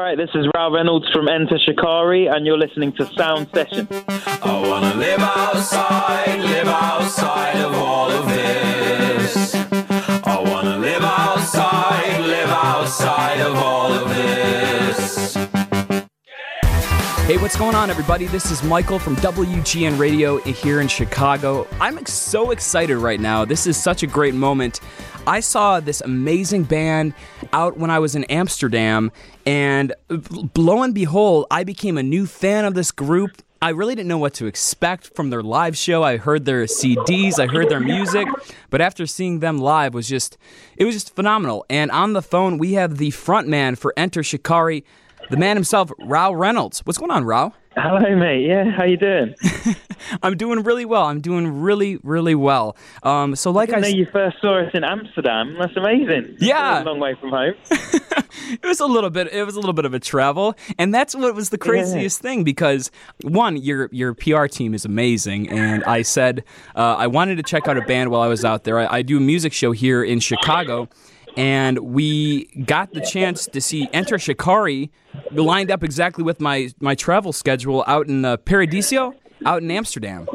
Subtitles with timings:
[0.00, 3.86] All right, this is Rou Reynolds from Enter Shikari, and you're listening to Sound Session.
[4.08, 9.54] I wanna live outside, live outside of all of this.
[9.54, 15.34] I wanna live outside, live outside of all of this.
[17.26, 18.24] Hey, what's going on, everybody?
[18.24, 21.66] This is Michael from WGN Radio here in Chicago.
[21.78, 23.44] I'm so excited right now.
[23.44, 24.80] This is such a great moment.
[25.26, 27.12] I saw this amazing band
[27.52, 29.12] out when I was in Amsterdam,
[29.46, 29.92] and
[30.56, 33.42] lo and behold, I became a new fan of this group.
[33.62, 36.02] I really didn't know what to expect from their live show.
[36.02, 38.26] I heard their CDs, I heard their music,
[38.70, 40.38] but after seeing them live was just
[40.76, 41.66] it was just phenomenal.
[41.68, 44.84] And on the phone, we have the frontman for Enter Shikari,
[45.28, 46.80] the man himself, Rou Reynolds.
[46.86, 47.52] What's going on, Rou?
[47.76, 48.46] Hello, mate.
[48.46, 49.32] Yeah, how you doing?
[50.24, 51.04] I'm doing really well.
[51.04, 52.76] I'm doing really, really well.
[53.04, 55.56] Um, so, like I, I know s- you first saw us in Amsterdam.
[55.58, 56.36] That's amazing.
[56.40, 56.82] Yeah.
[56.82, 57.54] A long way from home.
[57.70, 59.32] it was a little bit.
[59.32, 62.42] It was a little bit of a travel, and that's what was the craziest thing
[62.42, 62.90] because
[63.22, 66.42] one, your your PR team is amazing, and I said
[66.74, 68.80] uh, I wanted to check out a band while I was out there.
[68.80, 70.88] I, I do a music show here in Chicago.
[71.40, 74.90] And we got the chance to see Enter Shikari
[75.32, 79.14] lined up exactly with my, my travel schedule out in uh, Paradiso,
[79.46, 80.28] out in Amsterdam.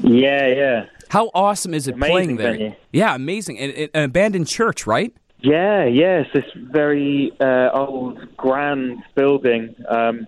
[0.00, 0.86] Yeah, yeah.
[1.08, 2.52] How awesome is it Amazing playing there?
[2.52, 2.74] venue.
[2.92, 3.58] Yeah, amazing.
[3.60, 5.14] An, an abandoned church, right?
[5.38, 6.22] Yeah, yeah.
[6.22, 9.74] It's this very uh, old, grand building.
[9.88, 10.26] Um,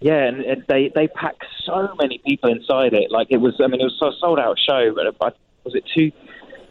[0.00, 3.10] yeah, and it, they they packed so many people inside it.
[3.10, 4.94] Like it was, I mean, it was a sold out show.
[4.94, 5.30] But uh,
[5.64, 6.12] was it two,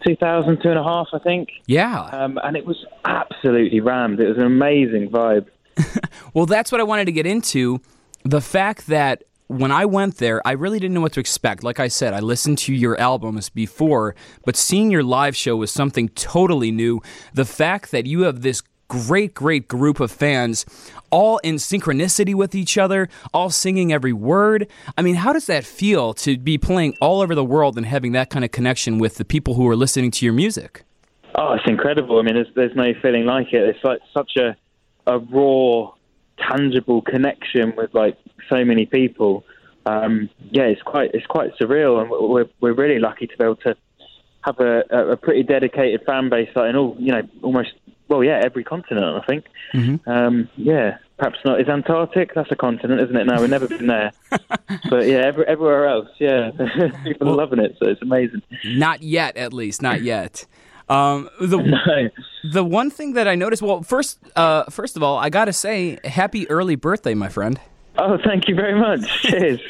[0.05, 1.49] two thousand, two and a half, I think.
[1.67, 2.01] Yeah.
[2.01, 4.19] Um, and it was absolutely rammed.
[4.19, 5.47] It was an amazing vibe.
[6.33, 7.79] Well, that's what I wanted to get into.
[8.23, 11.63] The fact that when I went there, I really didn't know what to expect.
[11.63, 15.71] Like I said, I listened to your albums before, but seeing your live show was
[15.71, 17.01] something totally new.
[17.33, 20.65] The fact that you have this great, great group of fans,
[21.09, 24.67] all in synchronicity with each other, all singing every word.
[24.97, 28.11] I mean, how does that feel to be playing all over the world and having
[28.13, 30.83] that kind of connection with the people who are listening to your music?
[31.35, 32.19] Oh, it's incredible.
[32.19, 33.63] I mean, there's there's no feeling like it.
[33.63, 34.55] It's like such a
[35.07, 35.91] a raw,
[36.37, 38.17] tangible connection with like
[38.49, 39.43] so many people.
[39.85, 43.57] Um, yeah, it's quite it's quite surreal, and we're we're really lucky to be able
[43.57, 43.75] to
[44.41, 47.73] have a, a pretty dedicated fan base like in all you know almost
[48.07, 49.45] well yeah every continent I think.
[50.05, 51.59] Um, yeah, perhaps not.
[51.59, 52.33] Is Antarctic?
[52.33, 53.25] That's a continent, isn't it?
[53.25, 54.11] No, we've never been there.
[54.89, 56.51] but yeah, every, everywhere else, yeah,
[57.03, 58.41] people are loving it, so it's amazing.
[58.63, 60.45] Not yet, at least, not yet.
[60.87, 62.09] Um, the No.
[62.51, 65.97] The one thing that I noticed, well, first, uh, first of all, I gotta say,
[66.03, 67.59] happy early birthday, my friend.
[67.97, 69.01] Oh, thank you very much.
[69.21, 69.61] Cheers.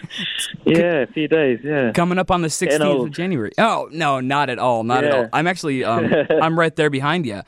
[0.65, 1.59] Yeah, a few days.
[1.63, 1.91] Yeah.
[1.91, 3.11] Coming up on the 16th of.
[3.11, 3.51] January.
[3.57, 5.29] Oh, no, not at all, not at all.
[5.31, 7.41] I'm actually, um, I'm right there behind you.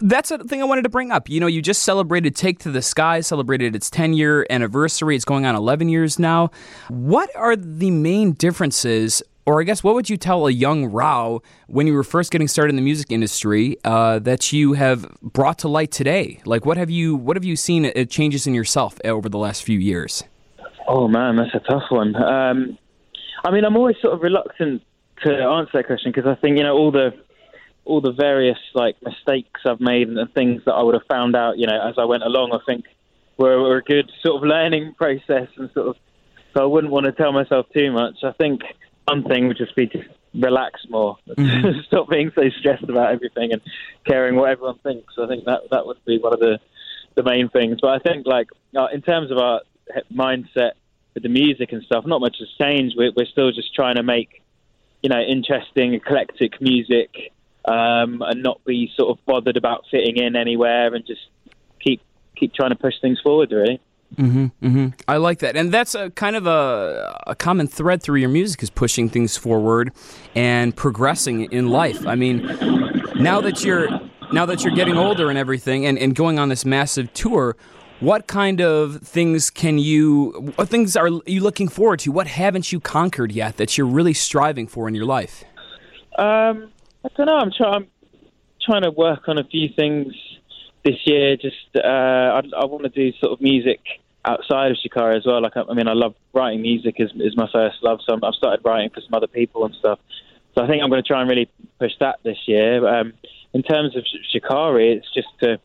[0.00, 1.28] That's a thing I wanted to bring up.
[1.28, 5.16] You know, you just celebrated Take to the Sky, celebrated its 10 year anniversary.
[5.16, 6.50] It's going on 11 years now.
[6.88, 9.22] What are the main differences?
[9.50, 12.46] Or I guess, what would you tell a young Rou when you were first getting
[12.46, 16.40] started in the music industry uh, that you have brought to light today?
[16.44, 19.64] Like, what have you what have you seen uh, changes in yourself over the last
[19.64, 20.22] few years?
[20.86, 22.14] Oh man, that's a tough one.
[22.14, 22.78] Um,
[23.44, 24.84] I mean, I'm always sort of reluctant
[25.24, 27.10] to answer that question because I think you know all the
[27.84, 31.34] all the various like mistakes I've made and the things that I would have found
[31.34, 32.52] out, you know, as I went along.
[32.52, 32.84] I think
[33.36, 35.96] were, were a good sort of learning process and sort of.
[36.54, 38.14] So I wouldn't want to tell myself too much.
[38.22, 38.60] I think
[39.10, 40.02] one thing would just be to
[40.34, 41.16] relax more,
[41.86, 43.60] stop being so stressed about everything and
[44.06, 45.14] caring what everyone thinks.
[45.18, 46.58] I think that that would be one of the
[47.16, 47.78] the main things.
[47.80, 49.62] But I think like uh, in terms of our
[50.12, 50.72] mindset
[51.14, 52.94] with the music and stuff, not much has changed.
[52.96, 54.42] We're, we're still just trying to make
[55.02, 57.32] you know interesting, eclectic music
[57.64, 61.26] um, and not be sort of bothered about fitting in anywhere and just
[61.80, 62.00] keep
[62.36, 63.50] keep trying to push things forward.
[63.50, 63.80] Really.
[64.18, 68.62] I like that, and that's a kind of a, a common thread through your music
[68.62, 69.92] is pushing things forward
[70.34, 72.06] and progressing in life.
[72.06, 72.42] I mean,
[73.16, 73.88] now that you're
[74.32, 77.56] now that you're getting older and everything, and, and going on this massive tour,
[78.00, 80.52] what kind of things can you?
[80.56, 82.12] What things are you looking forward to?
[82.12, 85.44] What haven't you conquered yet that you're really striving for in your life?
[86.18, 86.70] Um,
[87.04, 87.36] I don't know.
[87.38, 87.74] I'm trying.
[87.74, 87.88] I'm
[88.60, 90.14] trying to work on a few things
[90.84, 91.36] this year.
[91.36, 93.80] Just uh, I, I want to do sort of music
[94.24, 95.42] outside of Shikari as well.
[95.42, 98.00] Like I, I mean, I love writing music is is my first love.
[98.06, 99.98] So I'm, I've started writing for some other people and stuff.
[100.54, 101.48] So I think I'm going to try and really
[101.78, 102.86] push that this year.
[102.86, 103.12] Um,
[103.52, 105.58] in terms of Sh- Shikari, it's just to.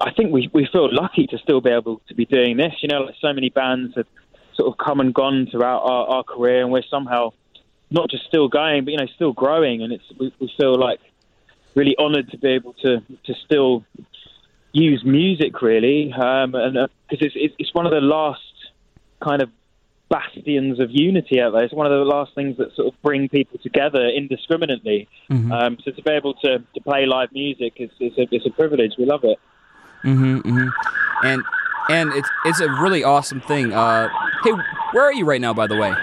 [0.00, 2.72] I think we we feel lucky to still be able to be doing this.
[2.82, 4.06] You know, like so many bands have
[4.54, 7.32] sort of come and gone throughout our, our career, and we're somehow
[7.90, 9.82] not just still going, but you know, still growing.
[9.82, 11.00] And it's we, we feel like
[11.76, 13.84] really honoured to be able to to still,
[14.72, 16.74] use music really, um, and
[17.08, 18.40] because it's it's it's one of the last
[19.22, 19.50] kind of
[20.08, 21.64] bastions of unity out there.
[21.64, 25.08] It's one of the last things that sort of bring people together indiscriminately.
[25.52, 28.50] Um, so to be able to, to play live music is, is a, it's a
[28.50, 28.92] privilege.
[28.98, 29.38] We love it.
[30.04, 30.68] Mm hmm.
[31.24, 31.42] and
[31.88, 33.72] and it's it's a really awesome thing.
[33.72, 34.08] Uh,
[34.44, 34.52] hey,
[34.92, 35.94] where are you right now, by the way?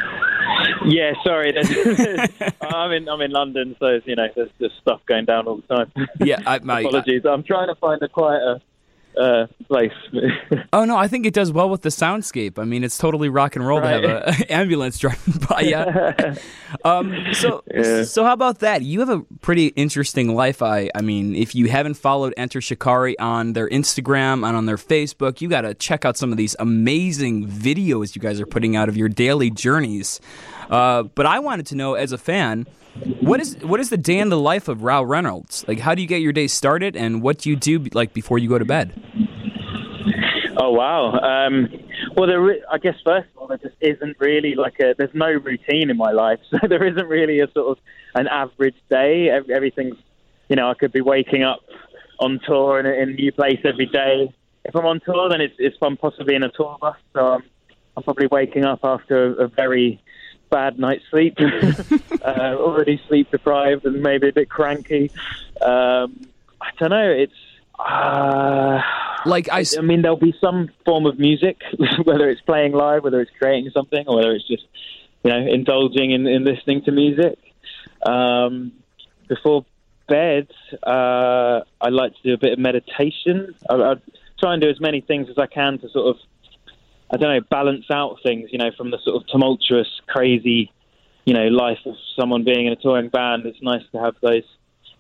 [0.86, 1.54] Yeah, sorry.
[2.62, 5.76] I'm in I'm in London, so you know there's just stuff going down all the
[5.76, 5.92] time.
[6.20, 7.26] Yeah, I, I, Apologies.
[7.26, 8.62] I'm trying to find a quieter
[9.18, 9.92] uh, place.
[10.72, 12.58] Oh no, I think it does well with the soundscape.
[12.58, 16.36] I mean, it's totally rock and roll to have an ambulance driving by you.
[16.84, 18.04] um, so, Yeah.
[18.04, 18.82] so how about that?
[18.82, 20.62] You have a pretty interesting life.
[20.64, 24.78] I, I mean, if you haven't followed Enter Shikari on their Instagram and on their
[24.78, 28.76] Facebook, you got to check out some of these amazing videos you guys are putting
[28.76, 30.20] out of your daily journeys.
[30.72, 32.66] Uh, but I wanted to know, as a fan,
[33.22, 35.66] what is what is the day in the life of Rou Reynolds?
[35.68, 38.38] Like, how do you get your day started, and what do you do like before
[38.38, 38.94] you go to bed?
[40.58, 41.12] Oh wow.
[41.20, 41.70] Um,
[42.16, 42.42] well, there.
[42.42, 44.94] Re- I guess first of all, there just isn't really like a.
[44.98, 47.84] There's no routine in my life, so there isn't really a sort of
[48.16, 49.30] an average day.
[49.30, 49.98] Ev- Everything's,
[50.50, 51.62] you know, I could be waking up
[52.20, 54.34] on tour in a, in a new place every day.
[54.66, 57.44] If I'm on tour, then it's it's possibly in a tour bus, so I'm,
[57.98, 60.00] I'm probably waking up after a, a very
[60.54, 61.36] bad night's sleep,
[62.22, 65.10] uh, already sleep deprived and maybe a bit cranky.
[65.60, 66.28] Um,
[66.62, 67.10] I don't know.
[67.10, 67.34] It's.
[67.80, 68.80] Uh,
[69.26, 71.58] Like I mean, there'll be some form of music,
[72.04, 74.66] whether it's playing live, whether it's creating something, or whether it's just,
[75.24, 77.40] you know, indulging in, in listening to music.
[78.06, 78.74] Um,
[79.28, 79.66] before
[80.08, 80.48] bed,
[80.86, 83.56] uh, I like to do a bit of meditation.
[83.70, 83.96] I, I
[84.40, 86.22] try and do as many things as I can to sort of,
[87.14, 90.72] I don't know, balance out things, you know, from the sort of tumultuous, crazy,
[91.26, 93.46] you know, life of someone being in a touring band.
[93.46, 94.44] It's nice to have those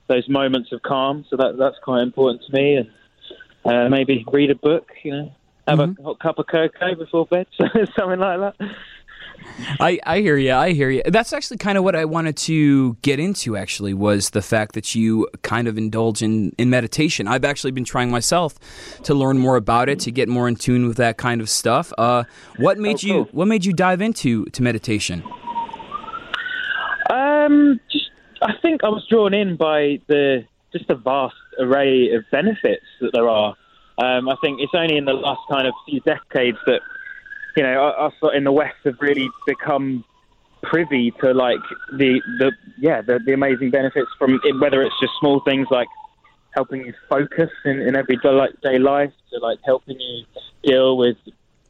[0.07, 1.25] those moments of calm.
[1.29, 2.75] So that that's quite important to me.
[2.75, 2.89] And
[3.65, 5.31] uh, maybe read a book, you know,
[5.67, 8.75] have a hot cup of cocoa before bed, something like that.
[9.79, 10.53] I, I hear you.
[10.53, 11.03] I hear you.
[11.05, 13.55] That's actually kind of what I wanted to get into.
[13.55, 17.27] Actually, was the fact that you kind of indulge in, in meditation.
[17.27, 18.55] I've actually been trying myself
[19.03, 21.93] to learn more about it, to get more in tune with that kind of stuff.
[21.97, 22.23] Uh,
[22.57, 23.23] what made Oh, you.
[23.31, 25.23] What made you dive into to meditation?
[27.09, 28.09] Um, just
[28.41, 33.11] I think I was drawn in by the just the vast array of benefits that
[33.13, 33.55] there are.
[33.97, 36.81] Um, I think it's only in the last kind of few decades that
[37.55, 40.03] you know us in the West have really become
[40.63, 41.59] privy to like
[41.91, 45.87] the the yeah the, the amazing benefits from it, whether it's just small things like
[46.51, 50.23] helping you focus in, in everyday like, day life to like helping you
[50.63, 51.17] deal with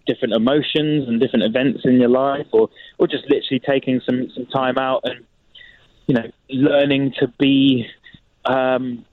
[0.05, 2.69] different emotions and different events in your life or
[2.99, 5.25] or just literally taking some some time out and
[6.07, 7.87] you know learning to be
[8.45, 9.05] um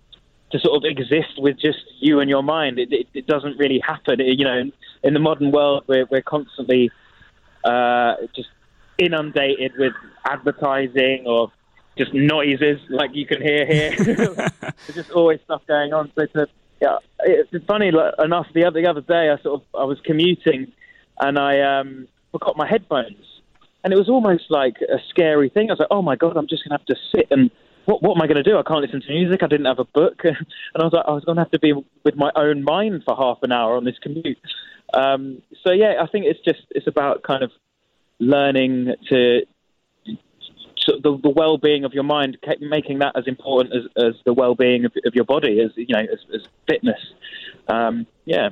[0.52, 3.81] to sort of exist with just you and your mind it, it, it doesn't really
[3.87, 6.91] happen It- you know in, in the modern world we're we're constantly
[7.64, 8.49] uh just
[8.99, 9.93] inundated with
[10.25, 11.50] advertising or
[11.97, 13.94] just noises like you can hear here.
[13.97, 16.12] There's just always stuff going on.
[16.14, 16.47] So a,
[16.81, 18.46] yeah, it's funny like, enough.
[18.55, 20.73] The other the other day, I sort of I was commuting
[21.19, 23.25] and I um, forgot my headphones,
[23.85, 25.70] and it was almost like a scary thing.
[25.70, 27.50] I was like, oh my god, I'm just gonna have to sit and.
[27.87, 28.59] What, what am I going to do?
[28.59, 29.43] I can't listen to music.
[29.43, 30.37] I didn't have a book, and
[30.75, 33.17] I was like, I was going to have to be with my own mind for
[33.17, 34.38] half an hour on this commute.
[34.93, 37.51] Um, so yeah, I think it's just it's about kind of
[38.19, 39.43] learning to
[40.77, 44.87] so the, the well-being of your mind, making that as important as, as the well-being
[44.87, 46.99] of, of your body, as you know, as, as fitness.
[47.69, 48.51] Um, yeah.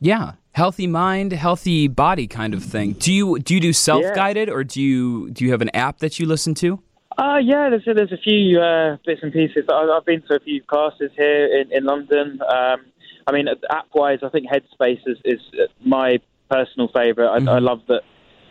[0.00, 2.92] Yeah, healthy mind, healthy body, kind of thing.
[2.92, 5.98] Do you do you do self guided or do you do you have an app
[5.98, 6.80] that you listen to?
[7.18, 9.64] Uh, yeah, there's, there's a few uh, bits and pieces.
[9.68, 12.40] I, I've been to a few classes here in, in London.
[12.42, 12.86] Um,
[13.26, 15.40] I mean, app-wise, I think Headspace is, is
[15.84, 17.28] my personal favourite.
[17.28, 18.02] I, I love that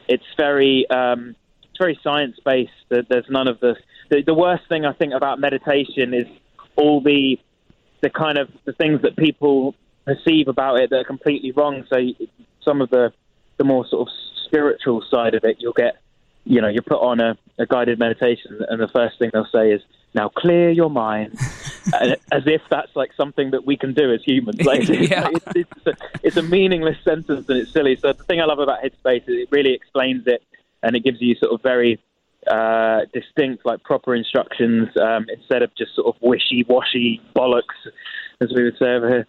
[0.09, 2.71] it's very um, it's very science-based.
[2.89, 3.75] There- There's none of the,
[4.09, 6.27] the the worst thing I think about meditation is
[6.75, 7.39] all the
[8.01, 11.85] the kind of the things that people perceive about it that are completely wrong.
[11.89, 11.97] So
[12.63, 13.11] some of the
[13.57, 14.13] the more sort of
[14.45, 15.97] spiritual side of it, you'll get
[16.47, 19.71] you know, you put on a, a guided meditation, and the first thing they'll say
[19.71, 19.81] is,
[20.13, 21.33] "Now clear your mind,"
[21.93, 24.61] as if that's like something that we can do as humans.
[24.63, 25.29] Like, Yeah.
[25.31, 27.95] it's, it's, a, it's a meaningless sentence and it's silly.
[27.97, 30.41] So the thing I love about Headspace is it really explains it,
[30.83, 31.99] and it gives you sort of very
[32.49, 37.77] uh, distinct, like proper instructions um, instead of just sort of wishy-washy bollocks,
[38.41, 39.27] as we would say over here.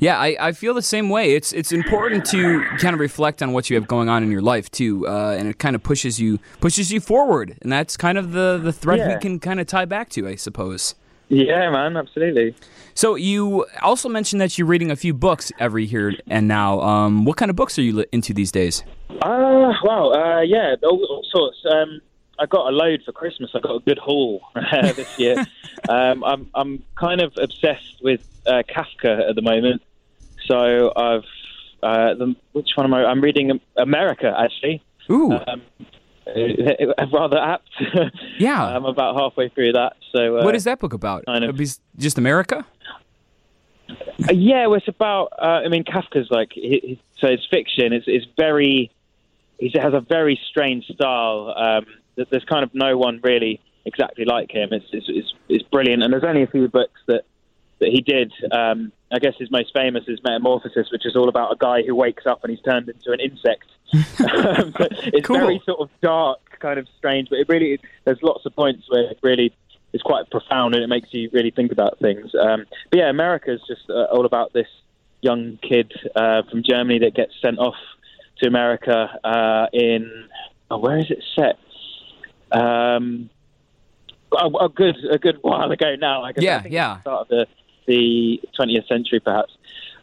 [0.00, 1.34] Yeah, I, I feel the same way.
[1.34, 4.40] It's it's important to kind of reflect on what you have going on in your
[4.40, 8.16] life too, uh, and it kind of pushes you pushes you forward, and that's kind
[8.16, 10.94] of the the thread we can kind of tie back to, I suppose.
[11.28, 12.56] Yeah, man, absolutely.
[12.94, 16.80] So you also mentioned that you're reading a few books every here and now.
[16.80, 18.82] Um, what kind of books are you into these days?
[19.22, 21.58] Uh, well, uh, yeah, all, all sorts.
[21.70, 22.00] Um,
[22.40, 23.50] I got a load for Christmas.
[23.54, 25.46] I got a good haul uh, this year.
[25.90, 29.82] um, I'm I'm kind of obsessed with uh, Kafka at the moment.
[30.50, 31.24] So I've
[31.82, 33.04] uh, the, which one am I?
[33.04, 34.82] I'm reading America actually.
[35.10, 35.62] Ooh, Um,
[37.12, 37.68] rather apt.
[38.38, 38.62] yeah.
[38.64, 39.94] I'm about halfway through that.
[40.14, 41.24] So uh, what is that book about?
[41.26, 41.64] kind of- Uh,
[41.96, 42.66] Just America?
[43.88, 45.32] Uh, yeah, well, it's about.
[45.40, 47.92] Uh, I mean, Kafka's like he, he, so it's fiction.
[47.92, 48.90] It's it's very.
[49.58, 51.52] He has a very strange style.
[51.56, 51.86] Um,
[52.30, 54.68] there's kind of no one really exactly like him.
[54.72, 57.22] It's it's, it's it's brilliant, and there's only a few books that
[57.80, 58.32] that he did.
[58.52, 61.94] Um, I guess his most famous is Metamorphosis, which is all about a guy who
[61.94, 63.64] wakes up and he's turned into an insect.
[63.94, 64.72] um,
[65.12, 65.38] it's Cool.
[65.38, 69.10] very sort of dark, kind of strange, but it really there's lots of points where
[69.10, 69.52] it really
[69.92, 72.30] is quite profound and it makes you really think about things.
[72.40, 74.68] Um, but yeah, America is just uh, all about this
[75.22, 77.74] young kid uh, from Germany that gets sent off
[78.38, 80.28] to America uh, in
[80.70, 81.58] oh, where is it set?
[82.56, 83.28] Um,
[84.32, 86.22] a, a good a good while ago now.
[86.22, 86.94] I guess Yeah, I think yeah.
[86.94, 87.46] the start of the
[87.86, 89.52] the 20th century, perhaps.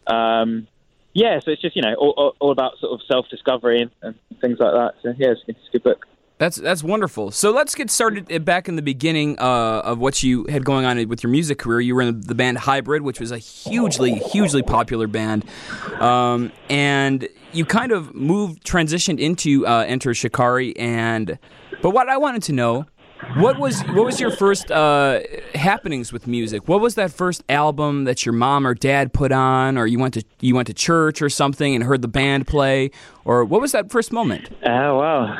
[0.06, 0.66] Um,
[1.14, 4.14] yeah, so it's just you know all, all, about sort of self discovery and, and
[4.40, 4.94] things like that.
[5.02, 6.06] So yeah, it's, it's a good book.
[6.38, 7.32] That's that's wonderful.
[7.32, 11.08] So let's get started back in the beginning uh, of what you had going on
[11.08, 11.80] with your music career.
[11.80, 15.44] You were in the band Hybryd, which was a hugely, hugely popular band,
[15.98, 20.76] um, and you kind of moved, transitioned into uh, Enter Shikari.
[20.78, 21.38] And
[21.82, 22.86] but what I wanted to know,
[23.36, 25.20] what was what was your first uh,
[25.54, 26.68] happenings with music?
[26.68, 30.14] What was that first album that your mom or dad put on, or you went
[30.14, 32.90] to you went to church or something and heard the band play,
[33.24, 34.50] or what was that first moment?
[34.64, 35.36] Oh wow.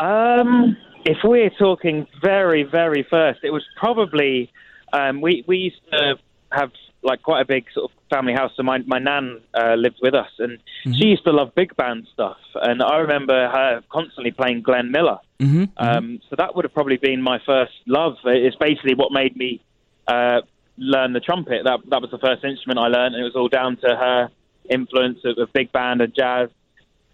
[0.00, 4.50] Um, if we're talking very, very first, it was probably
[4.92, 6.16] um, we we used to
[6.52, 6.70] have
[7.04, 8.52] like quite a big sort of family house.
[8.56, 12.06] So my my nan uh, lived with us, and she used to love big band
[12.12, 12.38] stuff.
[12.54, 15.18] And I remember her constantly playing Glenn Miller.
[15.40, 15.64] Mm-hmm.
[15.76, 18.14] Um, so that would have probably been my first love.
[18.24, 19.62] It's basically what made me
[20.08, 20.40] uh,
[20.76, 21.62] learn the trumpet.
[21.64, 24.30] That that was the first instrument I learned, and it was all down to her
[24.68, 26.48] influence of, of big band and jazz.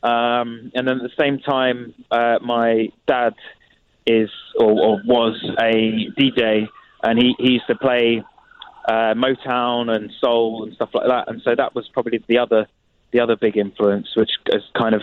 [0.02, 3.34] Um, and then at the same time, uh, my dad
[4.06, 6.68] is or, or was a DJ,
[7.02, 8.24] and he, he used to play
[8.86, 11.28] uh, Motown and soul and stuff like that.
[11.28, 12.66] And so that was probably the other
[13.12, 15.02] the other big influence, which has kind of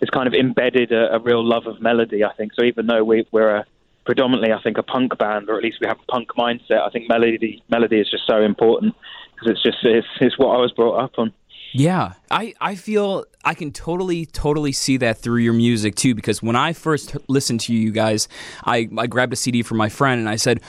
[0.00, 2.24] has kind of embedded a, a real love of melody.
[2.24, 2.64] I think so.
[2.64, 3.66] Even though we, we're a
[4.04, 6.86] predominantly, I think, a punk band, or at least we have a punk mindset.
[6.86, 8.94] I think melody melody is just so important
[9.34, 11.32] because it's just it's, it's what I was brought up on.
[11.72, 16.14] Yeah, I, I feel I can totally totally see that through your music too.
[16.14, 18.28] Because when I first listened to you guys,
[18.64, 20.60] I, I grabbed a CD from my friend and I said,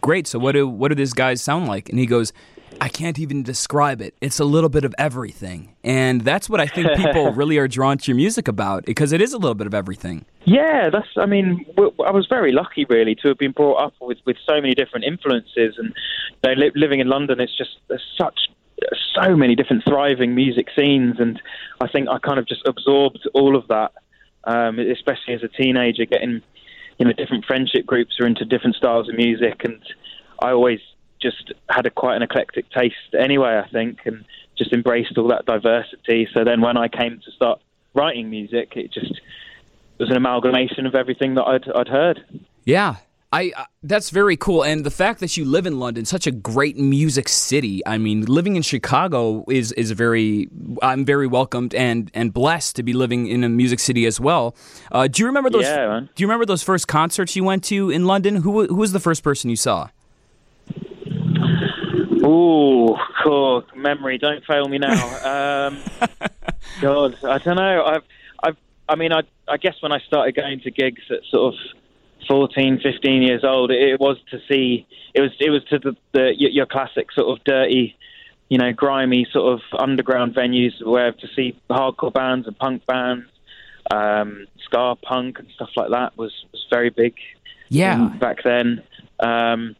[0.00, 2.32] "Great, so what do what do these guys sound like?" And he goes,
[2.80, 4.14] "I can't even describe it.
[4.20, 7.98] It's a little bit of everything." And that's what I think people really are drawn
[7.98, 10.24] to your music about because it is a little bit of everything.
[10.44, 11.08] Yeah, that's.
[11.16, 14.60] I mean, I was very lucky, really, to have been brought up with, with so
[14.60, 15.94] many different influences, and
[16.44, 18.48] you know, li- living in London, it's just there's such
[19.14, 21.40] so many different thriving music scenes, and
[21.80, 23.92] I think I kind of just absorbed all of that,
[24.44, 26.42] um, especially as a teenager, getting
[26.98, 29.80] you know different friendship groups are into different styles of music, and
[30.40, 30.80] I always
[31.20, 33.60] just had a quite an eclectic taste anyway.
[33.64, 34.24] I think, and
[34.56, 36.28] just embraced all that diversity.
[36.34, 37.60] So then, when I came to start
[37.94, 39.20] writing music, it just
[39.98, 42.24] was an amalgamation of everything that I'd I'd heard.
[42.64, 42.96] Yeah.
[43.34, 46.30] I, uh, that's very cool, and the fact that you live in London, such a
[46.30, 47.84] great music city.
[47.84, 50.48] I mean, living in Chicago is is very.
[50.80, 54.54] I'm very welcomed and and blessed to be living in a music city as well.
[54.92, 55.64] Uh, do you remember those?
[55.64, 56.08] Yeah, man.
[56.14, 58.36] Do you remember those first concerts you went to in London?
[58.36, 59.88] Who who was the first person you saw?
[62.24, 64.16] Ooh, cool memory.
[64.16, 64.94] Don't fail me now.
[65.34, 65.78] Um,
[66.80, 67.84] God, I don't know.
[67.84, 68.02] I've,
[68.42, 68.56] I've,
[68.88, 71.60] I mean, I, I guess when I started going to gigs at sort of
[72.28, 74.86] 14, 15 years old, it, was to see.
[75.14, 77.96] It was, it was to the, the your, your classic sort of dirty,
[78.48, 83.26] you know, grimy sort of underground venues where to see hardcore bands and punk bands,
[83.90, 87.14] um, ska punk and stuff like that was was very big.
[87.68, 88.08] Yeah.
[88.20, 88.82] back then.
[89.20, 89.76] Um,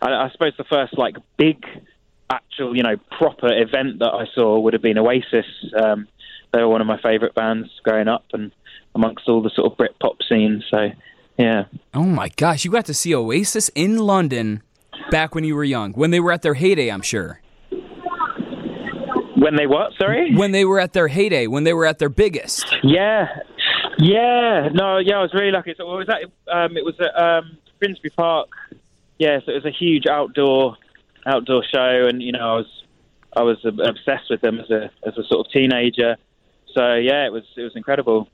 [0.00, 1.64] I, I suppose the first like big,
[2.30, 5.46] actual, you know, proper event that I saw would have been Oasis.
[5.76, 6.08] Um,
[6.52, 8.52] they were one of my favourite bands growing up, and
[8.94, 10.62] amongst all the sort of Britpop scene.
[10.70, 10.90] So,
[11.38, 14.62] yeah, Oh my gosh, you got to see Oasis in London
[15.10, 16.88] back when you were young, when they were at their heyday.
[16.90, 17.40] I'm sure.
[19.36, 19.92] when they what?
[19.98, 20.34] Sorry.
[20.34, 22.76] When they were at their heyday, when they were at their biggest.
[22.82, 23.28] Yeah,
[23.98, 25.74] yeah, no, yeah, I was really lucky.
[25.76, 26.22] So what was that?
[26.52, 28.48] Um, it was at um, Finsbury Park.
[29.18, 30.76] yeah, so it was a huge outdoor
[31.26, 32.82] outdoor show, and you know I was
[33.36, 36.16] I was obsessed with them as a as a sort of teenager.
[36.74, 38.28] So yeah, it was it was incredible.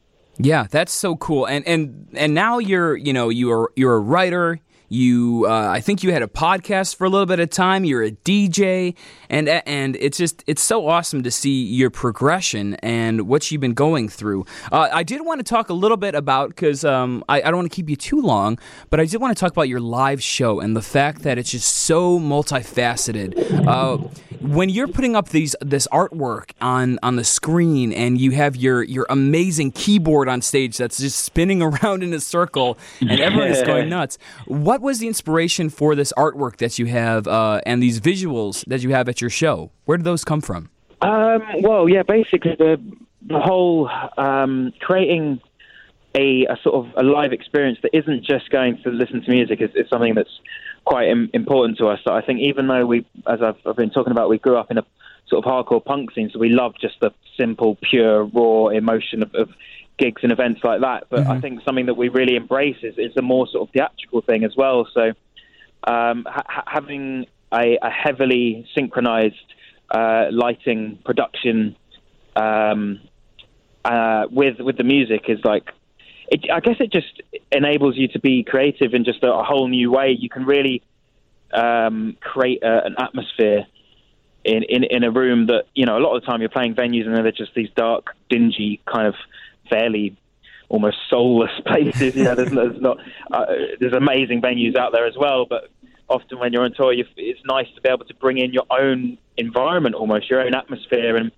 [0.44, 1.46] Yeah, that's so cool.
[1.46, 4.60] And and and now you're you know you're you're a writer.
[4.90, 7.84] You, uh, I think you had a podcast for a little bit of time.
[7.84, 8.96] You're a DJ,
[9.28, 13.72] and and it's just it's so awesome to see your progression and what you've been
[13.72, 14.46] going through.
[14.72, 17.58] Uh, I did want to talk a little bit about because um, I, I don't
[17.58, 18.58] want to keep you too long,
[18.90, 21.52] but I did want to talk about your live show and the fact that it's
[21.52, 23.66] just so multifaceted.
[23.68, 23.98] Uh,
[24.40, 28.82] when you're putting up these this artwork on on the screen and you have your
[28.82, 33.62] your amazing keyboard on stage that's just spinning around in a circle and everyone is
[33.62, 34.18] going nuts.
[34.46, 38.82] What was the inspiration for this artwork that you have uh, and these visuals that
[38.82, 39.70] you have at your show?
[39.84, 40.70] Where did those come from?
[41.00, 42.80] Um, well, yeah, basically the
[43.22, 45.40] the whole um, creating
[46.14, 49.60] a, a, sort of a live experience that isn't just going to listen to music
[49.60, 50.40] is, is something that's
[50.84, 52.00] quite Im- important to us.
[52.02, 54.70] So I think even though we, as I've, I've, been talking about, we grew up
[54.70, 54.84] in a
[55.28, 59.34] sort of hardcore punk scene, so we love just the simple, pure, raw emotion of,
[59.34, 59.50] of
[60.00, 61.04] gigs and events like that.
[61.10, 61.30] But mm-hmm.
[61.30, 64.44] I think something that we really embrace is, is a more sort of theatrical thing
[64.44, 64.88] as well.
[64.92, 65.12] So
[65.84, 69.36] um, ha- having a, a, heavily synchronized
[69.90, 71.76] uh, lighting production
[72.36, 73.00] um,
[73.84, 75.64] uh, with with the music is like
[76.28, 79.68] it, I guess it just enables you to be creative in just a, a whole
[79.68, 80.16] new way.
[80.18, 80.82] You can really
[81.52, 83.66] um, create a, an atmosphere
[84.44, 86.74] in, in in a room that you know a lot of the time you're playing
[86.74, 89.14] venues and they're just these dark, dingy kind of
[89.70, 90.16] fairly
[90.68, 92.14] almost soulless places.
[92.14, 92.98] You know, there's, there's not
[93.30, 93.46] uh,
[93.78, 95.70] there's amazing venues out there as well, but
[96.08, 98.66] often when you're on tour, you, it's nice to be able to bring in your
[98.70, 101.30] own environment, almost your own atmosphere and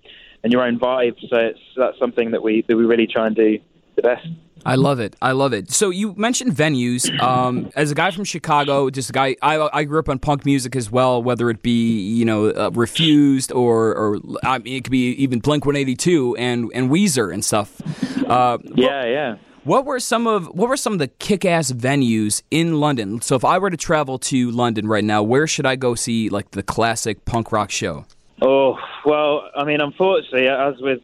[0.43, 1.15] and your own vibe.
[1.29, 3.59] So it's that's something that we that we really try and do
[3.95, 4.27] the best.
[4.65, 5.15] I love it.
[5.21, 5.71] I love it.
[5.71, 7.09] So you mentioned venues.
[7.21, 9.35] Um, as a guy from Chicago, just a guy.
[9.41, 11.21] I, I grew up on punk music as well.
[11.21, 15.39] Whether it be you know uh, Refused or or I mean, it could be even
[15.39, 17.81] Blink One Eighty Two and and Weezer and stuff.
[18.25, 19.35] Uh, yeah, yeah.
[19.65, 23.21] What were some of what were some of the kick-ass venues in London?
[23.21, 26.29] So if I were to travel to London right now, where should I go see
[26.29, 28.05] like the classic punk rock show?
[28.41, 30.99] Oh well, I mean, unfortunately, as with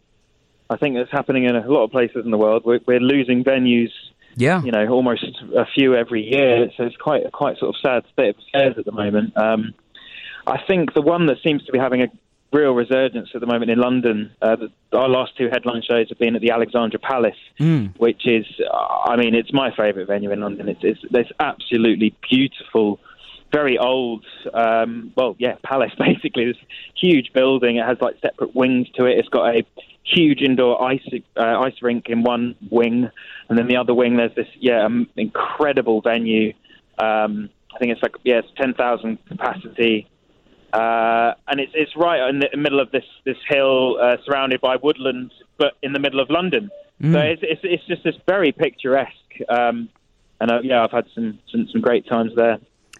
[0.70, 2.64] I think it's happening in a lot of places in the world.
[2.66, 3.92] We're, we're losing venues.
[4.36, 6.70] Yeah, you know, almost a few every year.
[6.78, 9.36] So it's quite a quite sort of sad state of affairs at the moment.
[9.36, 9.74] Um,
[10.46, 12.08] I think the one that seems to be having a
[12.52, 14.32] real resurgence at the moment in London.
[14.42, 17.96] Uh, the, our last two headline shows have been at the Alexandra Palace, mm.
[17.98, 20.70] which is, I mean, it's my favourite venue in London.
[20.70, 23.00] It's, it's, it's absolutely beautiful,
[23.52, 26.46] very old, um, well, yeah, palace basically.
[26.46, 26.58] This
[26.96, 27.78] huge building.
[27.78, 29.20] It has like separate wings to it.
[29.20, 29.66] It's got a
[30.04, 31.02] huge indoor ice
[31.38, 33.10] uh, ice rink in one wing,
[33.50, 36.54] and then the other wing there's this yeah um, incredible venue.
[36.98, 40.08] Um, I think it's like yeah, it's ten thousand capacity,
[40.74, 44.76] uh, and it's it's right in the middle of this this hill, uh, surrounded by
[44.78, 46.70] woodlands, but in the middle of London.
[47.02, 47.14] Mm.
[47.14, 49.14] So it's, it's, it's just this very picturesque,
[49.48, 49.90] um,
[50.42, 52.58] and uh, yeah, I've had some, some some great times there.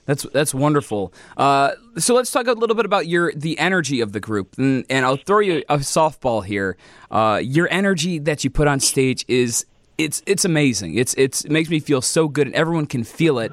[0.10, 1.14] That's that's wonderful.
[1.38, 4.84] Uh, so let's talk a little bit about your the energy of the group, and,
[4.90, 6.78] and I'll throw you a softball here.
[7.12, 9.68] Uh, your energy that you put on stage is
[10.00, 10.96] it's it's amazing.
[10.96, 13.52] It's it's it makes me feel so good, and everyone can feel it.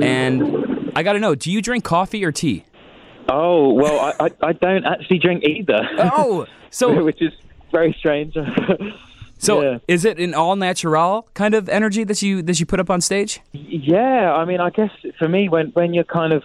[0.00, 2.64] And I got to know, do you drink coffee or tea?
[3.28, 5.86] Oh well, I, I, I don't actually drink either.
[5.98, 7.34] Oh, so which is
[7.70, 8.38] very strange.
[9.40, 9.78] So yeah.
[9.88, 13.00] is it an all natural kind of energy that you that you put up on
[13.00, 13.40] stage?
[13.52, 16.42] Yeah, I mean, I guess for me, when when you're kind of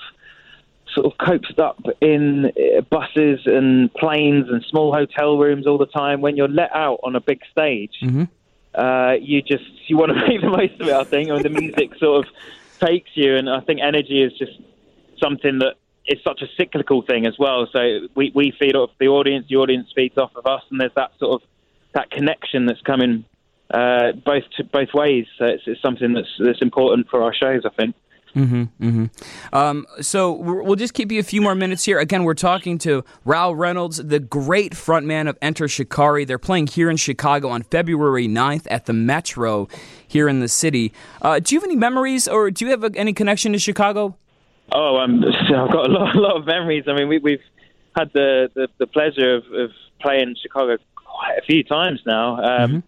[0.93, 5.85] sort of coaxed up in uh, buses and planes and small hotel rooms all the
[5.87, 8.23] time, when you're let out on a big stage, mm-hmm.
[8.73, 10.93] uh, you just you want to make the most of it.
[10.93, 12.33] I think, and the music sort of
[12.79, 14.57] takes you, and I think energy is just
[15.21, 15.75] something that
[16.07, 17.67] is such a cyclical thing as well.
[17.73, 20.93] So we we feed off the audience, the audience feeds off of us, and there's
[20.95, 21.49] that sort of
[21.95, 23.25] that connection that's coming
[23.73, 25.25] uh, both to, both ways.
[25.39, 27.95] So it's, it's, something that's that's important for our shows, I think.
[28.35, 29.55] Mm-hmm, mm-hmm.
[29.55, 31.99] Um, so we'll just keep you a few more minutes here.
[31.99, 36.25] Again, we're talking to Rou Reynolds, the great frontman of Enter Shikari.
[36.25, 39.69] They're playing here in Chicago on February 9th at the Metro
[40.05, 40.91] here in the city.
[41.21, 44.17] Uh, do you have any memories or do you have any connection to Chicago?
[44.73, 46.83] Oh, um, I've got a lot, a lot of memories.
[46.89, 47.39] I mean, we, have
[47.95, 50.77] had the, the, the pleasure of, of playing Chicago
[51.15, 52.37] quite a few times now.
[52.37, 52.79] Um, mm-hmm.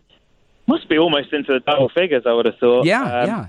[0.67, 2.85] Must be almost into the double figures, I would have thought.
[2.85, 3.47] Yeah, um, yeah.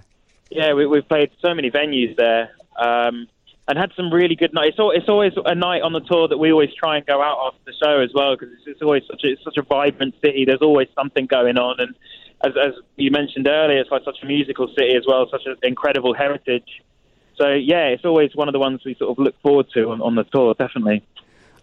[0.51, 3.27] Yeah, we, have played so many venues there um,
[3.67, 4.77] and had some really good nights.
[4.79, 7.39] It's, it's, always a night on the tour that we always try and go out
[7.49, 10.15] after the show as well because it's, it's, always such a, it's such a vibrant
[10.25, 10.45] city.
[10.47, 11.81] There's always something going on.
[11.81, 11.95] And
[12.43, 15.57] as, as you mentioned earlier, it's like such a musical city as well, such an
[15.63, 16.83] incredible heritage.
[17.37, 20.01] So yeah, it's always one of the ones we sort of look forward to on,
[20.01, 20.55] on the tour.
[20.55, 21.05] Definitely.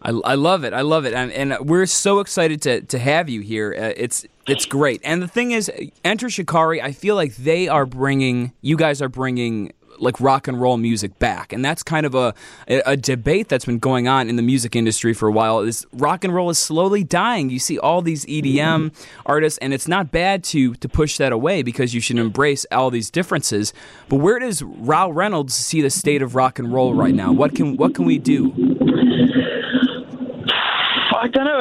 [0.05, 0.71] I, I love it.
[0.73, 3.75] I love it, and, and we're so excited to, to have you here.
[3.75, 5.01] Uh, it's it's great.
[5.03, 5.71] And the thing is,
[6.03, 6.79] Enter Shikari.
[6.79, 11.17] I feel like they are bringing you guys are bringing like rock and roll music
[11.17, 12.35] back, and that's kind of a
[12.67, 15.61] a debate that's been going on in the music industry for a while.
[15.61, 17.49] Is rock and roll is slowly dying.
[17.49, 18.93] You see all these EDM
[19.25, 22.91] artists, and it's not bad to to push that away because you should embrace all
[22.91, 23.73] these differences.
[24.07, 27.31] But where does Rou Reynolds see the state of rock and roll right now?
[27.31, 28.53] What can what can we do?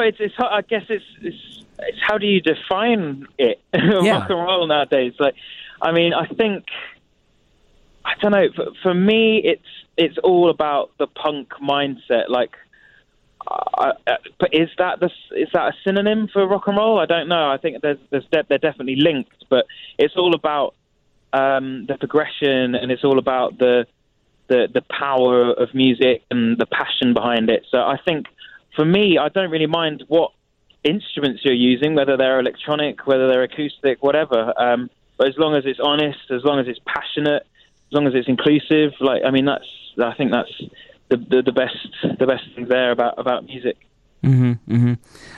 [0.05, 0.25] I don't know.
[0.25, 4.19] It's, it's I guess it's, it's it's how do you define it Yeah.
[4.19, 5.13] rock and roll nowadays?
[5.19, 5.35] Like,
[5.81, 6.65] I mean, I think
[8.03, 8.47] I don't know.
[8.55, 9.61] For, for me, it's
[9.97, 12.29] it's all about the punk mindset.
[12.29, 12.51] Like,
[13.47, 16.99] I, I, but is that the is that a synonym for rock and roll?
[16.99, 17.49] I don't know.
[17.49, 19.65] I think there's there's de- they're definitely linked, but
[19.97, 20.75] it's all about
[21.33, 23.85] um, the progression and it's all about the
[24.47, 27.65] the the power of music and the passion behind it.
[27.71, 28.27] So I think
[28.75, 30.31] for me, I don't really mind what
[30.83, 34.53] instruments you're using, whether they're electronic, whether they're acoustic, whatever.
[34.57, 37.43] Um, but as long as it's honest, as long as it's passionate,
[37.87, 39.67] as long as it's inclusive, like I mean, that's
[40.01, 40.51] I think that's
[41.09, 43.77] the the, the best the best thing there about about music.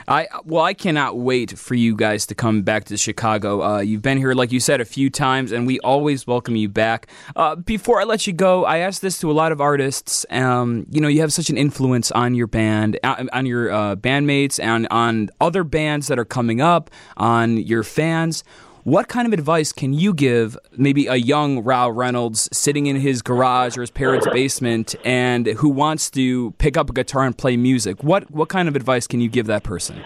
[0.08, 3.62] I well, I cannot wait for you guys to come back to Chicago.
[3.62, 6.70] Uh, you've been here, like you said, a few times, and we always welcome you
[6.70, 7.08] back.
[7.36, 10.26] Uh, before I let you go, I ask this to a lot of artists.
[10.30, 13.96] Um, you know, you have such an influence on your band, on, on your uh,
[13.96, 18.44] bandmates, and on other bands that are coming up, on your fans.
[18.88, 23.22] What kind of advice can you give maybe a young Rou Reynolds sitting in his
[23.22, 27.58] garage or his parents' basement and who wants to pick up a guitar and play
[27.58, 28.02] music?
[28.02, 30.02] What what kind of advice can you give that person?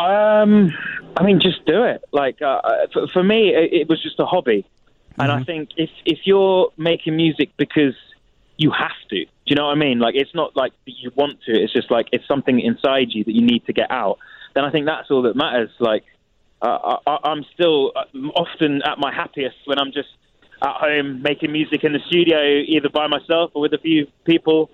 [0.00, 0.72] Um,
[1.16, 2.02] I mean, just do it.
[2.10, 2.60] Like uh,
[2.92, 4.66] for, for me, it, it was just a hobby,
[5.20, 7.94] and I think if if you're making music because
[8.56, 10.00] you have to, do you know what I mean?
[10.00, 11.52] Like it's not like you want to.
[11.52, 14.18] It's just like it's something inside you that you need to get out.
[14.56, 15.70] Then I think that's all that matters.
[15.78, 16.02] Like
[16.62, 20.08] uh, I, I'm still uh, often at my happiest when I'm just
[20.62, 24.70] at home making music in the studio, either by myself or with a few people.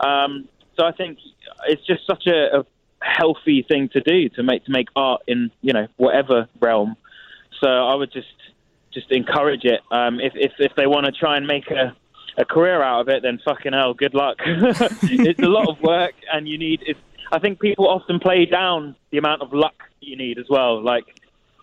[0.00, 0.48] Um,
[0.78, 1.18] so I think
[1.66, 2.66] it's just such a, a
[3.02, 6.96] healthy thing to do to make to make art in you know whatever realm.
[7.60, 8.28] So I would just
[8.92, 9.80] just encourage it.
[9.90, 11.96] Um, if if if they want to try and make a
[12.38, 14.36] a career out of it, then fucking hell, good luck.
[14.46, 16.82] it's a lot of work, and you need.
[17.32, 20.82] I think people often play down the amount of luck you need as well.
[20.82, 21.04] Like,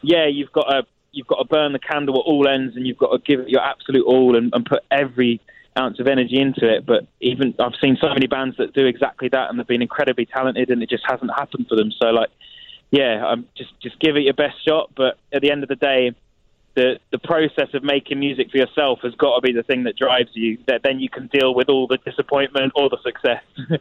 [0.07, 2.97] yeah, you've got to you've got to burn the candle at all ends, and you've
[2.97, 5.41] got to give it your absolute all and, and put every
[5.77, 6.85] ounce of energy into it.
[6.85, 10.25] But even I've seen so many bands that do exactly that, and they've been incredibly
[10.25, 11.91] talented, and it just hasn't happened for them.
[11.91, 12.29] So, like,
[12.89, 14.91] yeah, just just give it your best shot.
[14.95, 16.15] But at the end of the day,
[16.75, 19.97] the the process of making music for yourself has got to be the thing that
[19.97, 20.57] drives you.
[20.67, 23.43] That then you can deal with all the disappointment or the success.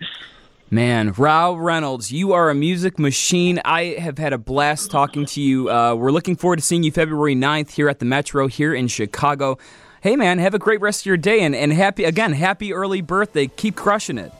[0.69, 3.61] Man, Rou Reynolds, you are a music machine.
[3.65, 5.71] I have had a blast talking to you.
[5.71, 8.89] Uh, we're looking forward to seeing you February 9th here at the Metro here in
[8.89, 9.59] Chicago.
[10.01, 13.01] Hey, man, have a great rest of your day and, and happy, again, happy early
[13.01, 13.47] birthday.
[13.47, 14.33] Keep crushing it.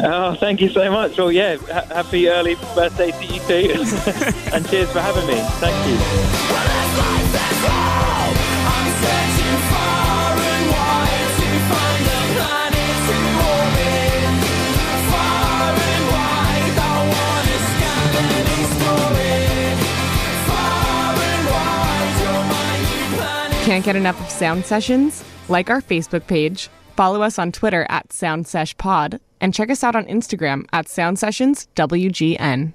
[0.00, 1.18] oh, thank you so much.
[1.18, 3.82] Well, yeah, ha- happy early birthday to you too,
[4.54, 5.40] and cheers for having me.
[5.58, 5.96] Thank you.
[23.72, 25.24] Can't get enough of sound sessions?
[25.48, 30.04] Like our Facebook page, follow us on Twitter at SoundSeshPod, and check us out on
[30.04, 32.74] Instagram at SoundSessionsWGN.